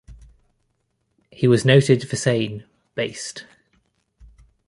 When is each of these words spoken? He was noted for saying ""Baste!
He 1.29 1.47
was 1.47 1.63
noted 1.63 2.09
for 2.09 2.15
saying 2.15 2.63
""Baste! 2.95 3.45